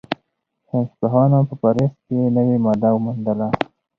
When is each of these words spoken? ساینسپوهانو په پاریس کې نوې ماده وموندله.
ساینسپوهانو 0.67 1.39
په 1.49 1.55
پاریس 1.61 1.93
کې 2.05 2.17
نوې 2.35 2.57
ماده 2.65 2.89
وموندله. 2.93 3.47